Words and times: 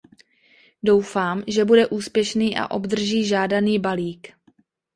Doufám, 0.83 1.43
že 1.47 1.65
bude 1.65 1.87
úspěšný 1.87 2.57
a 2.57 2.71
obdrží 2.71 3.25
žádaný 3.25 3.79
balík. 3.79 4.27